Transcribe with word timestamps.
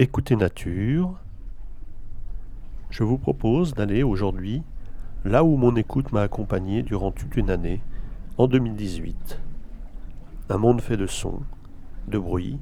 Écoutez 0.00 0.36
Nature, 0.36 1.18
je 2.88 3.02
vous 3.02 3.18
propose 3.18 3.74
d'aller 3.74 4.04
aujourd'hui 4.04 4.62
là 5.24 5.42
où 5.42 5.56
mon 5.56 5.74
écoute 5.74 6.12
m'a 6.12 6.20
accompagné 6.20 6.84
durant 6.84 7.10
toute 7.10 7.36
une 7.36 7.50
année, 7.50 7.80
en 8.36 8.46
2018. 8.46 9.40
Un 10.50 10.56
monde 10.56 10.80
fait 10.82 10.96
de 10.96 11.08
sons, 11.08 11.40
de 12.06 12.16
bruits, 12.16 12.60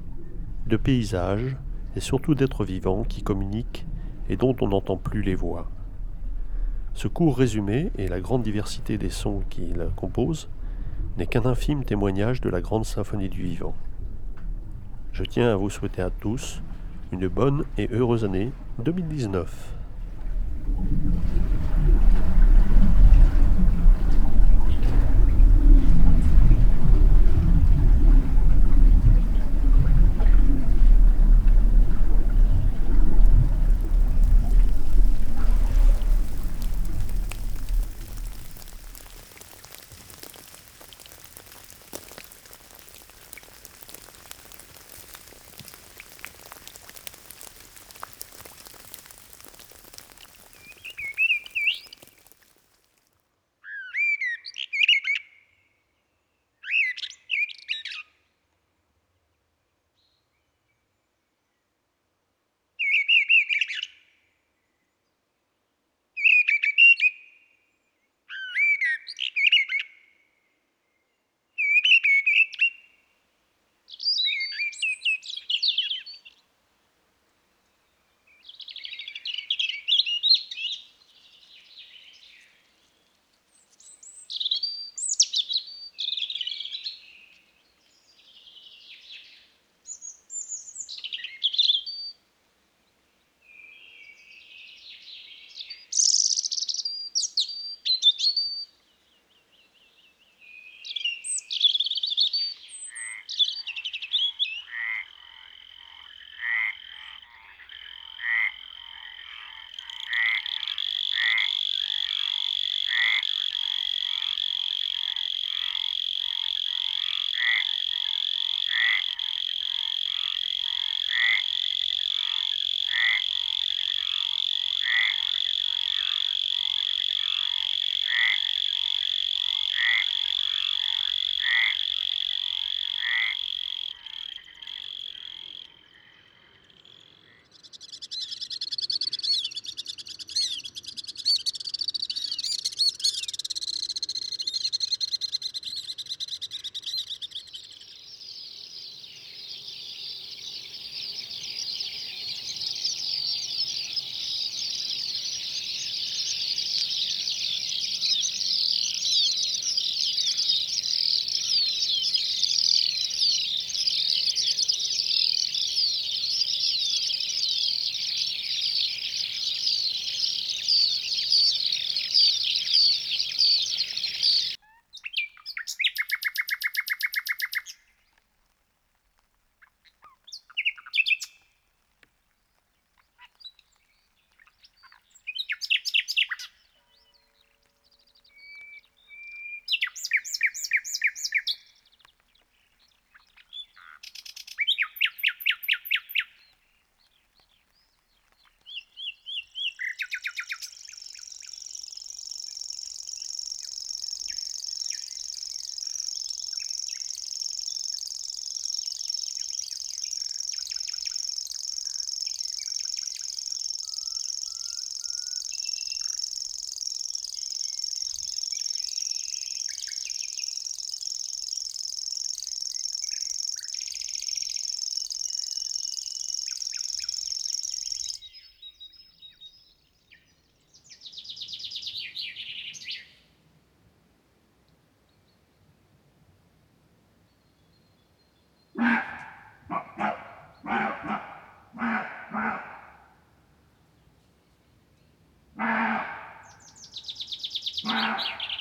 de 0.67 0.79
paysages 0.79 1.59
et 1.95 2.01
surtout 2.01 2.35
d'êtres 2.35 2.65
vivants 2.65 3.05
qui 3.05 3.23
communiquent 3.23 3.85
et 4.31 4.39
dont 4.39 4.57
on 4.63 4.69
n'entend 4.69 4.97
plus 4.97 5.21
les 5.21 5.35
voix. 5.35 5.71
Ce 6.95 7.07
court 7.07 7.37
résumé 7.37 7.93
et 7.99 8.09
la 8.09 8.21
grande 8.23 8.45
diversité 8.45 8.97
des 8.97 9.11
sons 9.11 9.43
qu'il 9.51 9.87
compose 9.95 10.49
n'est 11.19 11.27
qu'un 11.27 11.45
infime 11.45 11.85
témoignage 11.85 12.41
de 12.41 12.49
la 12.49 12.63
grande 12.63 12.87
symphonie 12.87 13.29
du 13.29 13.43
vivant. 13.43 13.75
Je 15.13 15.25
tiens 15.25 15.53
à 15.53 15.57
vous 15.57 15.69
souhaiter 15.69 16.01
à 16.01 16.09
tous 16.09 16.63
une 17.19 17.29
bonne 17.29 17.65
et 17.79 17.89
heureuse 17.91 18.27
année 18.27 18.53
2019. 18.79 19.76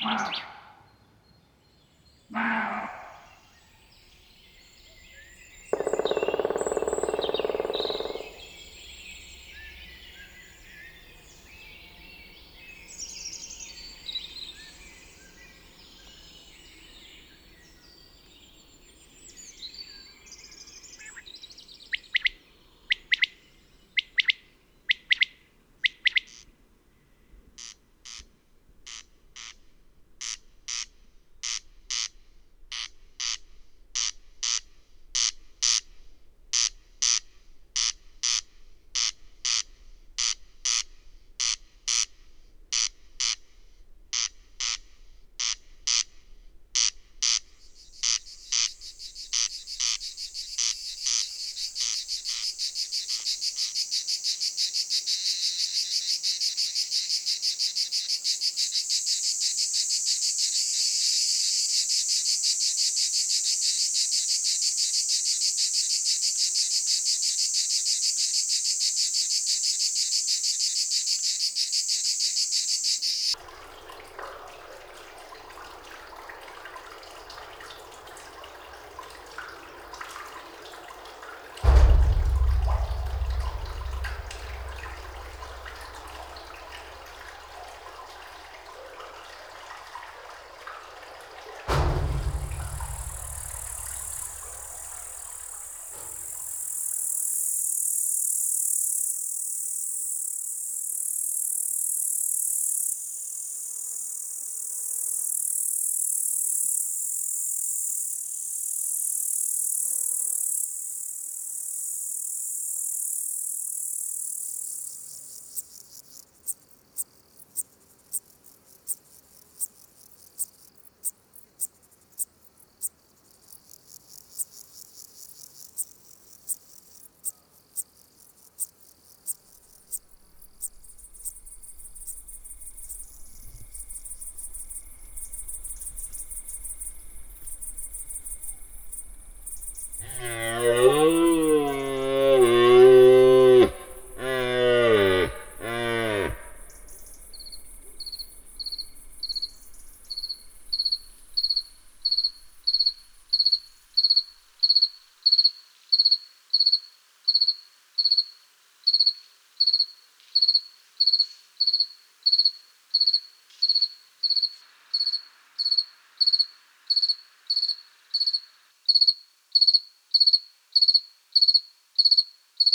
Wow. 0.06 0.45